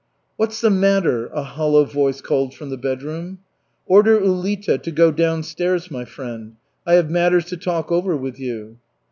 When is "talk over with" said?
7.57-8.39